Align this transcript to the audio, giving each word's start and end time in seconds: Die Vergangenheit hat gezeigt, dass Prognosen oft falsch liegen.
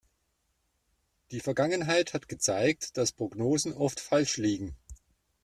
Die 1.29 1.41
Vergangenheit 1.41 2.15
hat 2.15 2.27
gezeigt, 2.27 2.97
dass 2.97 3.11
Prognosen 3.11 3.71
oft 3.73 3.99
falsch 3.99 4.37
liegen. 4.37 4.75